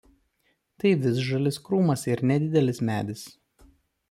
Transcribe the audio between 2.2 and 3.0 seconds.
nedidelis